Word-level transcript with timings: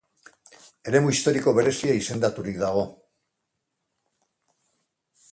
Eremu 0.91 1.11
historiko 1.15 1.51
berezia 1.57 1.97
izendaturik 1.99 2.57
dago. 2.61 2.85